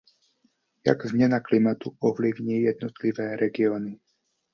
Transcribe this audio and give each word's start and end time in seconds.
Jak 0.87 1.05
změna 1.05 1.39
klimatu 1.39 1.95
ovlivní 1.99 2.61
jednotlivé 2.61 3.35
regiony? 3.35 3.99